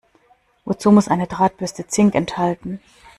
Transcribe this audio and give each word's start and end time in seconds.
Wozu 0.65 0.89
muss 0.91 1.09
eine 1.09 1.27
Drahtbürste 1.27 1.85
Zink 1.87 2.15
enthalten? 2.15 2.79